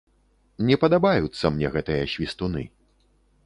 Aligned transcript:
Не 0.69 0.77
падабаюцца 0.83 1.45
мне 1.57 1.67
гэтыя 1.77 2.11
свістуны. 2.15 2.69